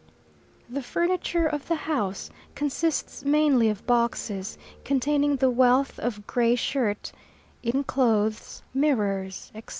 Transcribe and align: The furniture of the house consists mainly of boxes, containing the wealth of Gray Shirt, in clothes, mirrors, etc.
The 0.67 0.81
furniture 0.81 1.45
of 1.45 1.67
the 1.67 1.75
house 1.75 2.31
consists 2.55 3.23
mainly 3.23 3.69
of 3.69 3.85
boxes, 3.85 4.57
containing 4.83 5.35
the 5.35 5.51
wealth 5.51 5.99
of 5.99 6.25
Gray 6.25 6.55
Shirt, 6.55 7.11
in 7.61 7.83
clothes, 7.83 8.63
mirrors, 8.73 9.51
etc. 9.53 9.69